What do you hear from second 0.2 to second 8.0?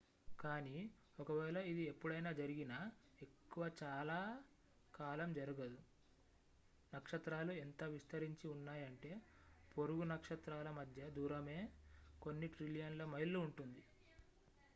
కానీ ఒకవేళ ఇది ఎప్పుడైనా జరిగినా ఎక్కువ చాలా కాలం జరగదు నక్షత్రాలు ఎంత